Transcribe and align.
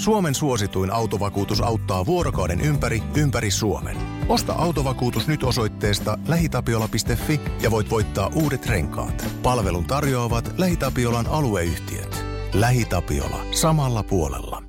Suomen 0.00 0.34
suosituin 0.34 0.90
autovakuutus 0.90 1.60
auttaa 1.60 2.06
vuorokauden 2.06 2.60
ympäri, 2.60 3.02
ympäri 3.16 3.50
Suomen. 3.50 3.96
Osta 4.28 4.52
autovakuutus 4.52 5.28
nyt 5.28 5.42
osoitteesta 5.44 6.18
lähitapiola.fi 6.28 7.40
ja 7.62 7.70
voit 7.70 7.90
voittaa 7.90 8.30
uudet 8.34 8.66
renkaat. 8.66 9.26
Palvelun 9.42 9.84
tarjoavat 9.84 10.54
LähiTapiolan 10.58 11.26
alueyhtiöt. 11.26 12.24
LähiTapiola. 12.54 13.44
Samalla 13.50 14.02
puolella. 14.02 14.62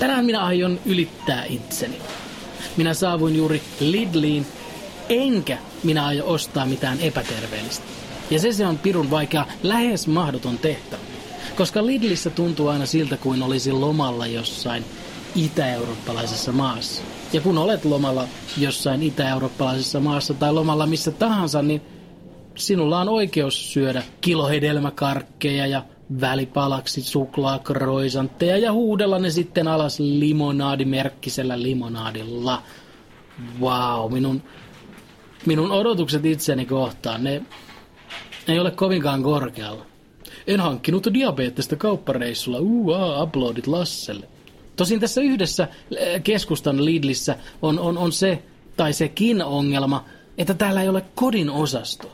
Tänään 0.00 0.24
minä 0.24 0.44
aion 0.44 0.78
ylittää 0.86 1.44
itseni. 1.44 1.98
Minä 2.76 2.94
saavuin 2.94 3.36
juuri 3.36 3.62
Lidliin, 3.80 4.46
enkä 5.08 5.58
minä 5.84 6.06
aio 6.06 6.26
ostaa 6.26 6.66
mitään 6.66 7.00
epäterveellistä. 7.00 7.84
Ja 8.30 8.38
se 8.38 8.52
se 8.52 8.66
on 8.66 8.78
pirun 8.78 9.10
vaikea, 9.10 9.46
lähes 9.62 10.06
mahdoton 10.06 10.58
tehtävä. 10.58 11.02
Koska 11.56 11.86
Lidlissä 11.86 12.30
tuntuu 12.30 12.68
aina 12.68 12.86
siltä 12.86 13.16
kuin 13.16 13.42
olisi 13.42 13.72
lomalla 13.72 14.26
jossain 14.26 14.84
itä-eurooppalaisessa 15.36 16.52
maassa. 16.52 17.02
Ja 17.32 17.40
kun 17.40 17.58
olet 17.58 17.84
lomalla 17.84 18.28
jossain 18.58 19.02
itä-eurooppalaisessa 19.02 20.00
maassa 20.00 20.34
tai 20.34 20.52
lomalla 20.52 20.86
missä 20.86 21.10
tahansa, 21.10 21.62
niin 21.62 21.82
sinulla 22.54 23.00
on 23.00 23.08
oikeus 23.08 23.72
syödä 23.72 24.02
kilohedelmäkarkkeja 24.20 25.66
ja 25.66 25.84
välipalaksi 26.20 27.02
suklaakroisantteja 27.02 28.58
ja 28.58 28.72
huudella 28.72 29.18
ne 29.18 29.30
sitten 29.30 29.68
alas 29.68 30.00
limonaadimerkkisellä 30.00 31.62
limonaadilla. 31.62 32.62
Wow, 33.60 34.12
minun, 34.12 34.42
minun 35.46 35.72
odotukset 35.72 36.24
itseni 36.24 36.66
kohtaan, 36.66 37.24
ne 37.24 37.42
ei 38.48 38.60
ole 38.60 38.70
kovinkaan 38.70 39.22
korkealla. 39.22 39.86
En 40.46 40.60
hankkinut 40.60 41.08
diabeettista 41.14 41.76
kauppareissulla, 41.76 42.58
uua, 42.58 43.22
uploadit 43.22 43.66
Lasselle. 43.66 44.28
Tosin 44.76 45.00
tässä 45.00 45.20
yhdessä 45.20 45.68
eh, 45.96 46.22
keskustan 46.22 46.84
Lidlissä 46.84 47.36
on, 47.62 47.78
on, 47.78 47.98
on 47.98 48.12
se, 48.12 48.42
tai 48.76 48.92
sekin 48.92 49.42
ongelma, 49.42 50.04
että 50.38 50.54
täällä 50.54 50.82
ei 50.82 50.88
ole 50.88 51.04
kodin 51.14 51.50
osasto. 51.50 52.12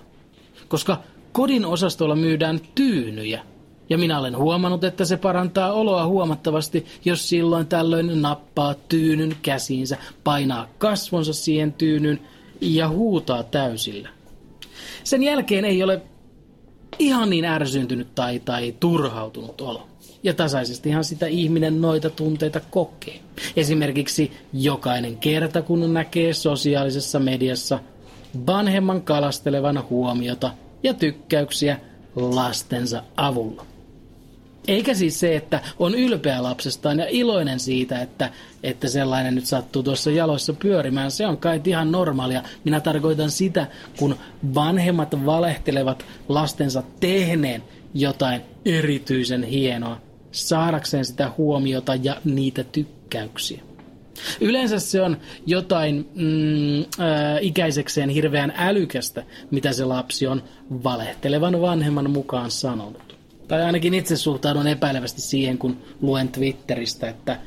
Koska 0.68 1.02
kodin 1.32 1.64
osastolla 1.64 2.16
myydään 2.16 2.60
tyynyjä– 2.74 3.42
ja 3.90 3.98
minä 3.98 4.18
olen 4.18 4.36
huomannut, 4.36 4.84
että 4.84 5.04
se 5.04 5.16
parantaa 5.16 5.72
oloa 5.72 6.06
huomattavasti, 6.06 6.86
jos 7.04 7.28
silloin 7.28 7.66
tällöin 7.66 8.22
nappaa 8.22 8.74
tyynyn 8.88 9.36
käsiinsä, 9.42 9.96
painaa 10.24 10.68
kasvonsa 10.78 11.32
siihen 11.32 11.72
tyynyn 11.72 12.20
ja 12.60 12.88
huutaa 12.88 13.42
täysillä. 13.42 14.08
Sen 15.04 15.22
jälkeen 15.22 15.64
ei 15.64 15.82
ole 15.82 16.02
ihan 16.98 17.30
niin 17.30 17.44
ärsyntynyt 17.44 18.14
tai, 18.14 18.40
tai 18.40 18.74
turhautunut 18.80 19.60
olo. 19.60 19.88
Ja 20.22 20.34
tasaisestihan 20.34 21.04
sitä 21.04 21.26
ihminen 21.26 21.80
noita 21.80 22.10
tunteita 22.10 22.60
kokee. 22.70 23.20
Esimerkiksi 23.56 24.32
jokainen 24.52 25.16
kerta, 25.16 25.62
kun 25.62 25.94
näkee 25.94 26.32
sosiaalisessa 26.32 27.18
mediassa 27.18 27.78
vanhemman 28.46 29.02
kalastelevan 29.02 29.84
huomiota 29.90 30.50
ja 30.82 30.94
tykkäyksiä 30.94 31.80
lastensa 32.16 33.02
avulla. 33.16 33.66
Eikä 34.68 34.94
siis 34.94 35.20
se, 35.20 35.36
että 35.36 35.60
on 35.78 35.94
ylpeä 35.94 36.42
lapsestaan 36.42 36.98
ja 36.98 37.06
iloinen 37.08 37.60
siitä, 37.60 38.00
että, 38.00 38.30
että 38.62 38.88
sellainen 38.88 39.34
nyt 39.34 39.46
sattuu 39.46 39.82
tuossa 39.82 40.10
jaloissa 40.10 40.52
pyörimään. 40.52 41.10
Se 41.10 41.26
on 41.26 41.36
kai 41.36 41.60
ihan 41.64 41.92
normaalia. 41.92 42.42
Minä 42.64 42.80
tarkoitan 42.80 43.30
sitä, 43.30 43.66
kun 43.98 44.16
vanhemmat 44.54 45.26
valehtelevat 45.26 46.06
lastensa 46.28 46.82
tehneen 47.00 47.62
jotain 47.94 48.40
erityisen 48.64 49.42
hienoa, 49.42 50.00
saadakseen 50.32 51.04
sitä 51.04 51.30
huomiota 51.38 51.94
ja 51.94 52.16
niitä 52.24 52.64
tykkäyksiä. 52.64 53.62
Yleensä 54.40 54.78
se 54.78 55.02
on 55.02 55.16
jotain 55.46 56.08
mm, 56.14 56.80
äh, 56.80 56.86
ikäisekseen 57.40 58.08
hirveän 58.08 58.52
älykästä, 58.56 59.24
mitä 59.50 59.72
se 59.72 59.84
lapsi 59.84 60.26
on 60.26 60.42
valehtelevan 60.84 61.60
vanhemman 61.60 62.10
mukaan 62.10 62.50
sanonut 62.50 63.05
tai 63.48 63.62
ainakin 63.62 63.94
itse 63.94 64.16
suhtaudun 64.16 64.66
epäilevästi 64.66 65.20
siihen, 65.20 65.58
kun 65.58 65.76
luen 66.00 66.28
Twitteristä, 66.28 67.08
että 67.08 67.40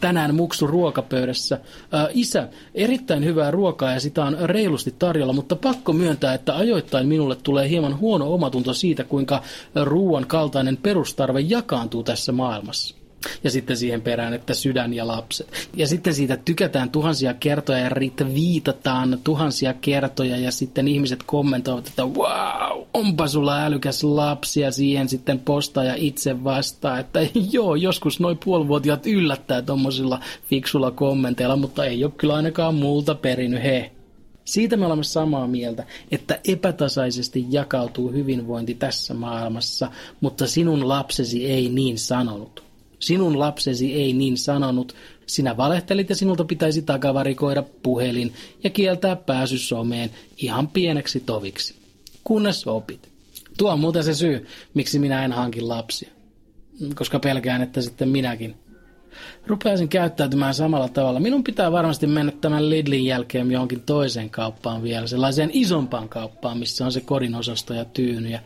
tänään 0.00 0.34
muksu 0.34 0.66
ruokapöydässä. 0.66 1.60
Ää, 1.92 2.08
isä, 2.14 2.48
erittäin 2.74 3.24
hyvää 3.24 3.50
ruokaa 3.50 3.92
ja 3.92 4.00
sitä 4.00 4.24
on 4.24 4.36
reilusti 4.42 4.94
tarjolla, 4.98 5.32
mutta 5.32 5.56
pakko 5.56 5.92
myöntää, 5.92 6.34
että 6.34 6.56
ajoittain 6.56 7.08
minulle 7.08 7.36
tulee 7.36 7.68
hieman 7.68 7.98
huono 7.98 8.34
omatunto 8.34 8.74
siitä, 8.74 9.04
kuinka 9.04 9.42
ruoan 9.84 10.26
kaltainen 10.26 10.76
perustarve 10.76 11.40
jakaantuu 11.40 12.02
tässä 12.02 12.32
maailmassa. 12.32 13.05
Ja 13.44 13.50
sitten 13.50 13.76
siihen 13.76 14.02
perään, 14.02 14.34
että 14.34 14.54
sydän 14.54 14.94
ja 14.94 15.06
lapset. 15.06 15.68
Ja 15.76 15.86
sitten 15.86 16.14
siitä 16.14 16.36
tykätään 16.36 16.90
tuhansia 16.90 17.34
kertoja 17.34 17.78
ja 17.78 17.90
viitataan 18.34 19.18
tuhansia 19.24 19.74
kertoja 19.74 20.36
ja 20.36 20.50
sitten 20.50 20.88
ihmiset 20.88 21.22
kommentoivat, 21.22 21.86
että 21.86 22.04
wow, 22.04 22.82
onpa 22.94 23.28
sulla 23.28 23.64
älykäs 23.64 24.04
lapsi 24.04 24.60
ja 24.60 24.70
siihen 24.70 25.08
sitten 25.08 25.38
postaaja 25.38 25.94
itse 25.96 26.44
vastaa, 26.44 26.98
että 26.98 27.20
joo, 27.52 27.74
joskus 27.74 28.20
noin 28.20 28.38
puolivuotiaat 28.44 29.06
yllättää 29.06 29.62
tuommoisilla 29.62 30.20
fiksulla 30.48 30.90
kommenteilla, 30.90 31.56
mutta 31.56 31.84
ei 31.84 32.04
ole 32.04 32.12
kyllä 32.16 32.34
ainakaan 32.34 32.74
multa 32.74 33.14
perinyt 33.14 33.62
he. 33.62 33.90
Siitä 34.44 34.76
me 34.76 34.86
olemme 34.86 35.04
samaa 35.04 35.46
mieltä, 35.46 35.84
että 36.10 36.40
epätasaisesti 36.48 37.46
jakautuu 37.50 38.12
hyvinvointi 38.12 38.74
tässä 38.74 39.14
maailmassa, 39.14 39.90
mutta 40.20 40.46
sinun 40.46 40.88
lapsesi 40.88 41.46
ei 41.46 41.68
niin 41.68 41.98
sanonut. 41.98 42.65
Sinun 43.06 43.38
lapsesi 43.38 43.94
ei 43.94 44.12
niin 44.12 44.36
sanonut. 44.36 44.94
Sinä 45.26 45.56
valehtelit 45.56 46.08
ja 46.08 46.16
sinulta 46.16 46.44
pitäisi 46.44 46.82
takavarikoida 46.82 47.62
puhelin 47.82 48.32
ja 48.64 48.70
kieltää 48.70 49.16
pääsy 49.16 49.58
someen 49.58 50.10
ihan 50.36 50.68
pieneksi 50.68 51.20
toviksi. 51.20 51.74
Kunnes 52.24 52.66
opit. 52.66 53.08
Tuo 53.58 53.72
on 53.72 53.80
muuten 53.80 54.04
se 54.04 54.14
syy, 54.14 54.46
miksi 54.74 54.98
minä 54.98 55.24
en 55.24 55.32
hankin 55.32 55.68
lapsia. 55.68 56.10
Koska 56.94 57.18
pelkään, 57.18 57.62
että 57.62 57.80
sitten 57.80 58.08
minäkin 58.08 58.54
rupeaisin 59.46 59.88
käyttäytymään 59.88 60.54
samalla 60.54 60.88
tavalla. 60.88 61.20
Minun 61.20 61.44
pitää 61.44 61.72
varmasti 61.72 62.06
mennä 62.06 62.32
tämän 62.40 62.70
Lidlin 62.70 63.04
jälkeen 63.04 63.50
johonkin 63.50 63.82
toiseen 63.82 64.30
kauppaan 64.30 64.82
vielä, 64.82 65.06
sellaiseen 65.06 65.50
isompaan 65.52 66.08
kauppaan, 66.08 66.58
missä 66.58 66.84
on 66.84 66.92
se 66.92 67.00
kodin 67.00 67.34
osasto 67.34 67.74
ja 67.74 67.84
tyyny 67.84 68.28
ja 68.28 68.40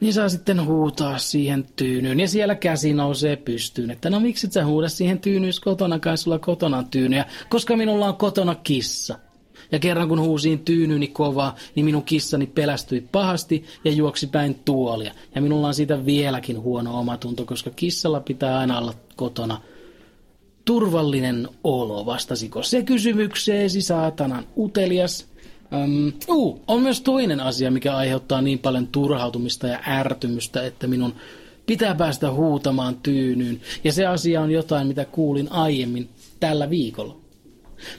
niin 0.00 0.12
saa 0.12 0.28
sitten 0.28 0.66
huutaa 0.66 1.18
siihen 1.18 1.66
tyynyyn 1.76 2.20
ja 2.20 2.28
siellä 2.28 2.54
käsi 2.54 2.92
nousee 2.92 3.36
pystyyn, 3.36 3.90
että 3.90 4.10
no 4.10 4.20
miksi 4.20 4.46
et 4.46 4.52
sä 4.52 4.64
huuda 4.64 4.88
siihen 4.88 5.18
tyynyyn, 5.18 5.48
jos 5.48 5.60
kotona 5.60 5.98
kai 5.98 6.18
sulla 6.18 6.38
kotona 6.38 6.78
on 6.78 6.86
koska 7.48 7.76
minulla 7.76 8.08
on 8.08 8.16
kotona 8.16 8.54
kissa. 8.54 9.18
Ja 9.72 9.78
kerran 9.78 10.08
kun 10.08 10.20
huusiin 10.20 10.58
tyynyni 10.58 11.08
kovaa, 11.08 11.56
niin 11.74 11.84
minun 11.84 12.02
kissani 12.02 12.46
pelästyi 12.46 13.00
pahasti 13.12 13.64
ja 13.84 13.92
juoksi 13.92 14.26
päin 14.26 14.54
tuolia. 14.64 15.14
Ja 15.34 15.42
minulla 15.42 15.66
on 15.66 15.74
siitä 15.74 16.06
vieläkin 16.06 16.60
huono 16.60 16.98
omatunto, 16.98 17.44
koska 17.44 17.70
kissalla 17.70 18.20
pitää 18.20 18.58
aina 18.58 18.78
olla 18.78 18.94
kotona 19.16 19.60
turvallinen 20.64 21.48
olo. 21.64 22.06
Vastasiko 22.06 22.62
se 22.62 22.82
kysymykseesi, 22.82 23.82
saatanan 23.82 24.46
utelias? 24.58 25.26
Um, 25.74 26.12
uh, 26.28 26.60
on 26.66 26.82
myös 26.82 27.00
toinen 27.00 27.40
asia, 27.40 27.70
mikä 27.70 27.96
aiheuttaa 27.96 28.42
niin 28.42 28.58
paljon 28.58 28.86
turhautumista 28.86 29.66
ja 29.66 29.80
ärtymystä, 29.88 30.66
että 30.66 30.86
minun 30.86 31.14
pitää 31.66 31.94
päästä 31.94 32.32
huutamaan 32.32 32.96
tyynyyn. 33.02 33.60
Ja 33.84 33.92
se 33.92 34.06
asia 34.06 34.40
on 34.40 34.50
jotain, 34.50 34.86
mitä 34.86 35.04
kuulin 35.04 35.52
aiemmin 35.52 36.08
tällä 36.40 36.70
viikolla. 36.70 37.16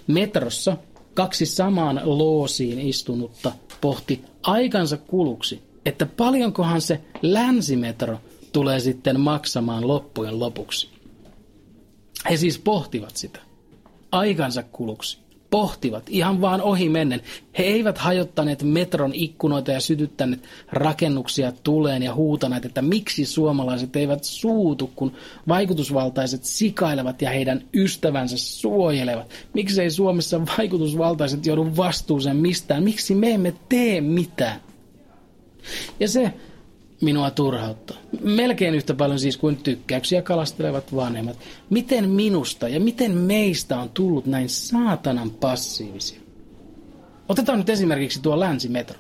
Metrossa 0.07 0.77
kaksi 1.13 1.45
samaan 1.45 2.01
loosiin 2.03 2.79
istunutta 2.79 3.51
pohti 3.81 4.21
aikansa 4.43 4.97
kuluksi, 4.97 5.61
että 5.85 6.05
paljonkohan 6.05 6.81
se 6.81 7.01
länsimetro 7.21 8.19
tulee 8.53 8.79
sitten 8.79 9.19
maksamaan 9.19 9.87
loppujen 9.87 10.39
lopuksi. 10.39 10.89
He 12.29 12.37
siis 12.37 12.59
pohtivat 12.59 13.17
sitä 13.17 13.39
aikansa 14.11 14.63
kuluksi 14.63 15.26
pohtivat 15.49 16.03
ihan 16.09 16.41
vaan 16.41 16.61
ohi 16.61 16.89
mennen. 16.89 17.21
He 17.57 17.63
eivät 17.63 17.97
hajottaneet 17.97 18.63
metron 18.63 19.11
ikkunoita 19.13 19.71
ja 19.71 19.79
sytyttäneet 19.79 20.43
rakennuksia 20.71 21.51
tuleen 21.51 22.03
ja 22.03 22.13
huutaneet, 22.13 22.65
että 22.65 22.81
miksi 22.81 23.25
suomalaiset 23.25 23.95
eivät 23.95 24.23
suutu, 24.23 24.91
kun 24.95 25.11
vaikutusvaltaiset 25.47 26.43
sikailevat 26.43 27.21
ja 27.21 27.29
heidän 27.29 27.63
ystävänsä 27.73 28.37
suojelevat. 28.37 29.29
Miksi 29.53 29.81
ei 29.81 29.91
Suomessa 29.91 30.41
vaikutusvaltaiset 30.57 31.45
joudu 31.45 31.67
vastuuseen 31.77 32.37
mistään? 32.37 32.83
Miksi 32.83 33.15
me 33.15 33.31
emme 33.31 33.53
tee 33.69 34.01
mitään? 34.01 34.61
Ja 35.99 36.07
se 36.07 36.33
minua 37.01 37.31
turhauttaa. 37.31 37.97
Melkein 38.21 38.75
yhtä 38.75 38.93
paljon 38.93 39.19
siis 39.19 39.37
kuin 39.37 39.57
tykkäyksiä 39.57 40.21
kalastelevat 40.21 40.95
vanhemmat. 40.95 41.39
Miten 41.69 42.09
minusta 42.09 42.69
ja 42.69 42.79
miten 42.79 43.11
meistä 43.11 43.79
on 43.79 43.89
tullut 43.89 44.25
näin 44.25 44.49
saatanan 44.49 45.31
passiivisia? 45.31 46.19
Otetaan 47.29 47.57
nyt 47.59 47.69
esimerkiksi 47.69 48.21
tuo 48.21 48.39
länsimetro. 48.39 48.97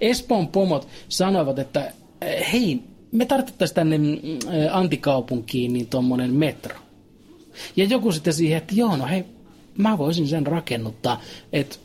Espoon 0.00 0.48
pomot 0.48 0.88
sanoivat, 1.08 1.58
että 1.58 1.92
eh, 2.20 2.52
hei, 2.52 2.82
me 3.12 3.26
tarvittaisiin 3.26 3.74
tänne 3.74 3.98
mm, 3.98 4.04
eh, 4.04 4.76
antikaupunkiin 4.76 5.72
niin 5.72 5.86
tuommoinen 5.86 6.34
metro. 6.34 6.76
Ja 7.76 7.84
joku 7.84 8.12
sitten 8.12 8.32
siihen, 8.34 8.58
että 8.58 8.74
joo, 8.74 8.96
no 8.96 9.06
hei, 9.06 9.24
mä 9.78 9.98
voisin 9.98 10.28
sen 10.28 10.46
rakennuttaa, 10.46 11.20
että 11.52 11.76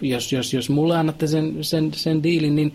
jos, 0.00 0.32
jos, 0.32 0.54
jos 0.54 0.70
mulle 0.70 0.96
annatte 0.96 1.26
sen, 1.26 1.64
sen, 1.64 1.90
sen 1.94 2.22
diilin, 2.22 2.56
niin 2.56 2.74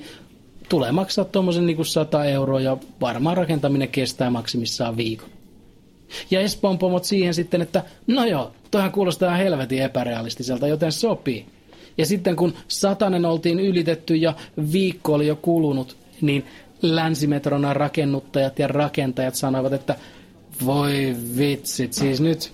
tulee 0.69 0.91
maksaa 0.91 1.25
tuommoisen 1.25 1.65
niin 1.65 1.85
100 1.85 2.25
euroa 2.25 2.59
ja 2.59 2.77
varmaan 3.01 3.37
rakentaminen 3.37 3.89
kestää 3.89 4.29
maksimissaan 4.29 4.97
viikon. 4.97 5.29
Ja 6.31 6.39
Espoon 6.39 6.77
pomot 6.77 7.03
siihen 7.05 7.33
sitten, 7.33 7.61
että 7.61 7.83
no 8.07 8.25
joo, 8.25 8.51
toihan 8.71 8.91
kuulostaa 8.91 9.35
helvetin 9.35 9.81
epärealistiselta, 9.81 10.67
joten 10.67 10.91
sopii. 10.91 11.45
Ja 11.97 12.05
sitten 12.05 12.35
kun 12.35 12.53
satanen 12.67 13.25
oltiin 13.25 13.59
ylitetty 13.59 14.15
ja 14.15 14.33
viikko 14.71 15.13
oli 15.13 15.27
jo 15.27 15.35
kulunut, 15.35 15.97
niin 16.21 16.45
länsimetrona 16.81 17.73
rakennuttajat 17.73 18.59
ja 18.59 18.67
rakentajat 18.67 19.35
sanoivat, 19.35 19.73
että 19.73 19.95
voi 20.65 21.15
vitsit, 21.37 21.93
siis 21.93 22.21
nyt, 22.21 22.53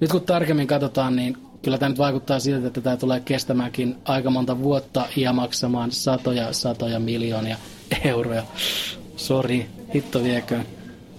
nyt 0.00 0.10
kun 0.10 0.22
tarkemmin 0.22 0.66
katsotaan, 0.66 1.16
niin 1.16 1.36
kyllä 1.62 1.78
tämä 1.78 1.88
nyt 1.88 1.98
vaikuttaa 1.98 2.40
siltä, 2.40 2.66
että 2.66 2.80
tämä 2.80 2.96
tulee 2.96 3.20
kestämäänkin 3.20 3.96
aika 4.04 4.30
monta 4.30 4.58
vuotta 4.58 5.06
ja 5.16 5.32
maksamaan 5.32 5.92
satoja, 5.92 6.52
satoja 6.52 6.98
miljoonia 6.98 7.56
euroja. 8.04 8.42
Sori, 9.16 9.66
hitto 9.94 10.22
vieköön. 10.22 10.66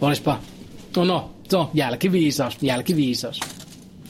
Olispa, 0.02 0.40
no 0.98 1.06
no, 1.06 1.30
no, 1.52 1.70
jälkiviisaus, 1.74 2.58
jälkiviisaus. 2.62 3.40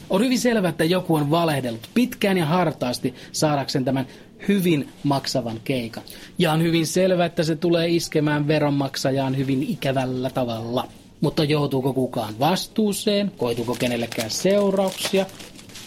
On 0.09 0.23
hyvin 0.23 0.39
selvää, 0.39 0.69
että 0.69 0.83
joku 0.83 1.15
on 1.15 1.31
valehdellut 1.31 1.89
pitkään 1.93 2.37
ja 2.37 2.45
hartaasti 2.45 3.15
saadakseen 3.31 3.85
tämän 3.85 4.07
hyvin 4.47 4.89
maksavan 5.03 5.59
keikan. 5.63 6.03
Ja 6.37 6.51
on 6.51 6.63
hyvin 6.63 6.87
selvää, 6.87 7.25
että 7.25 7.43
se 7.43 7.55
tulee 7.55 7.87
iskemään 7.89 8.47
veronmaksajaan 8.47 9.37
hyvin 9.37 9.63
ikävällä 9.63 10.29
tavalla. 10.29 10.87
Mutta 11.21 11.43
joutuuko 11.43 11.93
kukaan 11.93 12.39
vastuuseen? 12.39 13.31
Koituuko 13.37 13.75
kenellekään 13.79 14.29
seurauksia? 14.29 15.25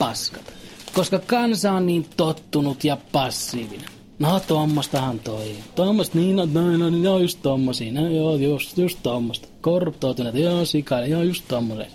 Paskat. 0.03 0.53
Koska 0.93 1.19
kansa 1.19 1.73
on 1.73 1.87
niin 1.87 2.07
tottunut 2.17 2.85
ja 2.85 2.97
passiivinen. 3.13 3.87
No 4.19 4.41
tuommoistahan 4.41 5.19
toi. 5.19 5.57
Tuommoista, 5.75 6.19
niin, 6.19 6.37
no, 6.37 6.49
no, 6.53 6.77
no, 6.77 6.91
no 6.91 7.19
just 7.19 7.39
tommosia. 7.43 7.93
No 7.93 8.09
joo, 8.09 8.37
just, 8.37 8.79
just 8.79 8.99
tommoista. 9.03 9.49
Korruptoituneet, 9.61 10.35
joo, 10.35 10.65
sikaille, 10.65 11.09
joo, 11.09 11.23
just 11.23 11.45
tommoista. 11.49 11.95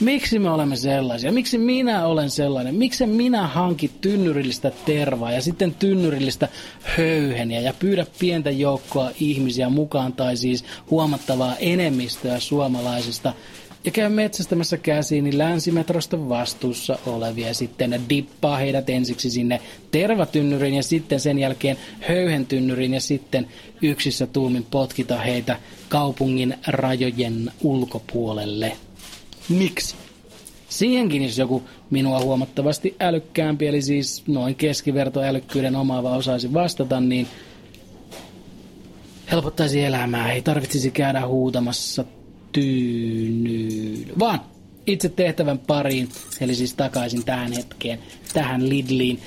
Miksi 0.00 0.38
me 0.38 0.50
olemme 0.50 0.76
sellaisia? 0.76 1.32
Miksi 1.32 1.58
minä 1.58 2.06
olen 2.06 2.30
sellainen? 2.30 2.74
Miksi 2.74 3.06
minä 3.06 3.46
hankin 3.46 3.90
tynnyrillistä 4.00 4.72
tervaa 4.86 5.32
ja 5.32 5.42
sitten 5.42 5.74
tynnyrillistä 5.74 6.48
höyheniä 6.82 7.60
ja 7.60 7.74
pyydä 7.78 8.06
pientä 8.18 8.50
joukkoa 8.50 9.10
ihmisiä 9.20 9.68
mukaan 9.68 10.12
tai 10.12 10.36
siis 10.36 10.64
huomattavaa 10.90 11.56
enemmistöä 11.56 12.40
suomalaisista 12.40 13.32
ja 13.88 13.92
käy 13.92 14.08
metsästämässä 14.08 14.76
käsiin 14.76 15.24
niin 15.24 15.38
länsimetrosta 15.38 16.28
vastuussa 16.28 16.98
olevia 17.06 17.54
sitten 17.54 18.02
dippaa 18.08 18.56
heidät 18.56 18.90
ensiksi 18.90 19.30
sinne 19.30 19.60
tervatynnyriin 19.90 20.74
ja 20.74 20.82
sitten 20.82 21.20
sen 21.20 21.38
jälkeen 21.38 21.76
höyhentynnyriin 22.00 22.94
ja 22.94 23.00
sitten 23.00 23.48
yksissä 23.82 24.26
tuumin 24.26 24.66
potkita 24.70 25.18
heitä 25.18 25.56
kaupungin 25.88 26.54
rajojen 26.66 27.52
ulkopuolelle. 27.62 28.76
Miksi? 29.48 29.96
Siihenkin, 30.68 31.22
jos 31.22 31.38
joku 31.38 31.62
minua 31.90 32.20
huomattavasti 32.20 32.96
älykkäämpi, 33.00 33.66
eli 33.66 33.82
siis 33.82 34.22
noin 34.26 34.54
keskivertoälykkyyden 34.54 35.76
omaava 35.76 36.16
osaisi 36.16 36.54
vastata, 36.54 37.00
niin 37.00 37.26
helpottaisi 39.30 39.84
elämää. 39.84 40.32
Ei 40.32 40.42
tarvitsisi 40.42 40.90
käydä 40.90 41.26
huutamassa 41.26 42.04
tyynyyn, 42.52 44.12
vaan 44.18 44.40
itse 44.86 45.08
tehtävän 45.08 45.58
pariin, 45.58 46.08
eli 46.40 46.54
siis 46.54 46.74
takaisin 46.74 47.24
tähän 47.24 47.52
hetkeen, 47.52 47.98
tähän 48.32 48.68
Lidliin. 48.68 49.20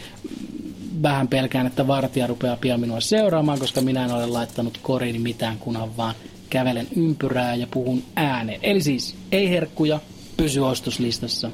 Vähän 1.03 1.27
pelkään, 1.27 1.67
että 1.67 1.87
vartija 1.87 2.27
rupeaa 2.27 2.55
pian 2.55 2.79
minua 2.79 2.99
seuraamaan, 2.99 3.59
koska 3.59 3.81
minä 3.81 4.05
en 4.05 4.11
ole 4.11 4.27
laittanut 4.27 4.79
koriini 4.81 5.19
mitään, 5.19 5.57
kunhan 5.57 5.97
vaan 5.97 6.15
kävelen 6.49 6.87
ympyrää 6.95 7.55
ja 7.55 7.67
puhun 7.71 8.03
ääneen. 8.15 8.59
Eli 8.63 8.81
siis 8.81 9.15
ei 9.31 9.49
herkkuja, 9.49 9.99
pysy 10.37 10.59
ostoslistassa. 10.59 11.51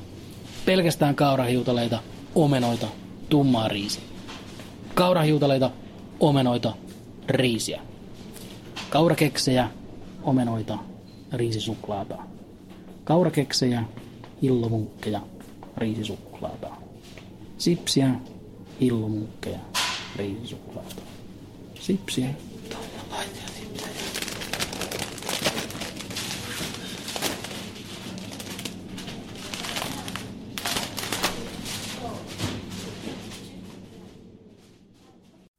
Pelkästään 0.66 1.16
kaurahiutaleita, 1.16 2.00
omenoita, 2.36 2.88
tummaa 3.30 3.68
riisiä. 3.68 4.04
Kaurahiutaleita, 4.94 5.72
omenoita, 6.20 6.74
riisiä. 7.28 7.82
Kaurakeksejä, 8.90 9.70
omenoita, 10.24 10.78
riisisuklaata. 11.34 12.18
Kaurakeksejä, 13.04 13.84
hillomunkkeja, 14.42 15.22
riisisuklaata. 15.78 16.68
Sipsiä, 17.58 18.10
hillomunkkeja, 18.82 19.60
riisisuklaata. 20.16 21.02
Sipsiä, 21.80 22.30